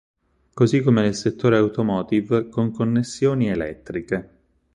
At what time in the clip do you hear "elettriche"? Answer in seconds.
3.49-4.29